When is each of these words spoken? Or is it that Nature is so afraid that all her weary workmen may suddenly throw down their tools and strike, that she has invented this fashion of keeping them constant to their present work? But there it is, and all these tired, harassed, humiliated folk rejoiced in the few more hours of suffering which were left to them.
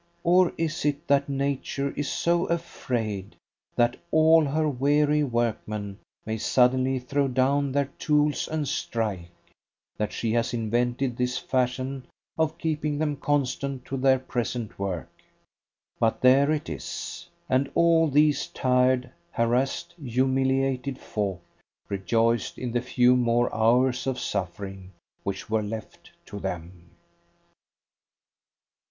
Or 0.23 0.51
is 0.57 0.83
it 0.83 1.05
that 1.07 1.29
Nature 1.29 1.91
is 1.91 2.09
so 2.11 2.45
afraid 2.47 3.35
that 3.75 3.97
all 4.09 4.43
her 4.45 4.67
weary 4.67 5.23
workmen 5.23 5.99
may 6.25 6.39
suddenly 6.39 6.97
throw 6.97 7.27
down 7.27 7.71
their 7.71 7.85
tools 7.99 8.47
and 8.47 8.67
strike, 8.67 9.29
that 9.97 10.11
she 10.11 10.33
has 10.33 10.55
invented 10.55 11.15
this 11.15 11.37
fashion 11.37 12.07
of 12.35 12.57
keeping 12.57 12.97
them 12.97 13.15
constant 13.15 13.85
to 13.85 13.95
their 13.97 14.17
present 14.17 14.79
work? 14.79 15.07
But 15.99 16.21
there 16.21 16.51
it 16.51 16.67
is, 16.67 17.27
and 17.47 17.69
all 17.75 18.07
these 18.07 18.47
tired, 18.47 19.11
harassed, 19.29 19.93
humiliated 20.03 20.97
folk 20.97 21.43
rejoiced 21.89 22.57
in 22.57 22.71
the 22.71 22.81
few 22.81 23.15
more 23.15 23.53
hours 23.53 24.07
of 24.07 24.19
suffering 24.19 24.93
which 25.21 25.47
were 25.47 25.61
left 25.61 26.09
to 26.25 26.39
them. 26.39 26.89